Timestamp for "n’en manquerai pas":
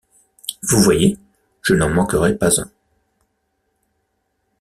1.75-2.59